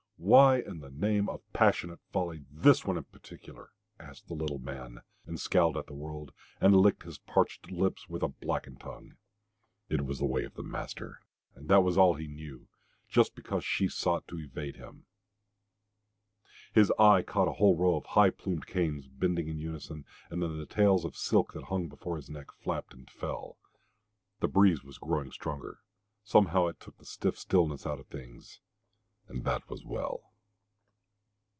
[0.23, 3.71] Why in the name of passionate folly THIS one in particular?
[3.99, 6.31] asked the little man, and scowled at the world,
[6.61, 9.15] and licked his parched lips with a blackened tongue.
[9.89, 11.21] It was the way of the master,
[11.55, 12.67] and that was all he knew.
[13.09, 15.07] Just because she sought to evade him....
[16.71, 20.55] His eye caught a whole row of high plumed canes bending in unison, and then
[20.59, 23.57] the tails of silk that hung before his neck flapped and fell.
[24.39, 25.79] The breeze was growing stronger.
[26.23, 28.59] Somehow it took the stiff stillness out of things
[29.27, 30.23] and that was well.